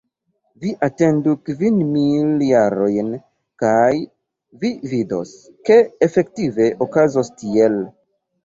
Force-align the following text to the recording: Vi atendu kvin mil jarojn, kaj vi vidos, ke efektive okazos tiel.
Vi 0.61 0.69
atendu 0.85 1.33
kvin 1.49 1.75
mil 1.89 2.31
jarojn, 2.47 3.11
kaj 3.65 3.91
vi 4.65 4.73
vidos, 4.95 5.37
ke 5.71 5.81
efektive 6.09 6.69
okazos 6.89 7.31
tiel. 7.45 7.79